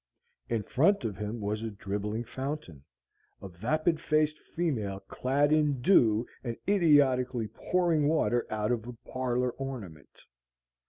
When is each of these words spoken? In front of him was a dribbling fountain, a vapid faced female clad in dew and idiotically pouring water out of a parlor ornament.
In 0.49 0.63
front 0.63 1.03
of 1.05 1.15
him 1.15 1.39
was 1.39 1.61
a 1.61 1.69
dribbling 1.69 2.23
fountain, 2.23 2.83
a 3.39 3.47
vapid 3.49 3.99
faced 4.01 4.39
female 4.39 5.01
clad 5.01 5.53
in 5.53 5.79
dew 5.79 6.25
and 6.43 6.57
idiotically 6.67 7.47
pouring 7.49 8.07
water 8.07 8.47
out 8.49 8.71
of 8.71 8.87
a 8.87 8.93
parlor 9.05 9.51
ornament. 9.51 10.17